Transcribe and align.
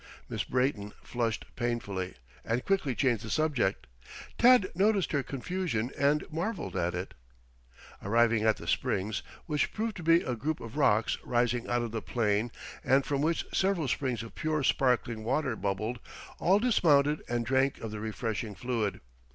Miss 0.29 0.43
Brayton 0.43 0.93
flushed 1.03 1.45
painfully, 1.55 2.15
and 2.43 2.65
quickly 2.65 2.95
changed 2.95 3.21
the 3.23 3.29
subject. 3.29 3.85
Tad 4.39 4.71
noticed 4.73 5.11
her 5.11 5.21
confusion 5.21 5.91
and 5.95 6.23
marveled 6.31 6.75
at 6.75 6.95
it. 6.95 7.13
Arriving 8.01 8.41
at 8.43 8.57
the 8.57 8.65
Springs, 8.65 9.21
which 9.45 9.71
proved 9.71 9.95
to 9.97 10.01
be 10.01 10.23
a 10.23 10.35
group 10.35 10.59
of 10.59 10.75
rocks 10.75 11.19
rising 11.23 11.67
out 11.69 11.83
of 11.83 11.91
the 11.91 12.01
plain, 12.01 12.51
and 12.83 13.05
from 13.05 13.21
which 13.21 13.45
several 13.53 13.87
springs 13.87 14.23
of 14.23 14.33
pure 14.33 14.63
sparkling 14.63 15.23
water 15.23 15.55
bubbled, 15.55 15.99
all 16.39 16.57
dismounted 16.57 17.21
and 17.29 17.45
drank 17.45 17.77
of 17.77 17.91
the 17.91 17.99
refreshing 17.99 18.55
fluid. 18.55 19.01